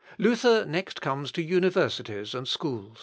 Luther 0.17 0.65
next 0.65 0.99
comes 0.99 1.31
to 1.33 1.43
universities 1.43 2.33
and 2.33 2.47
schools. 2.47 2.97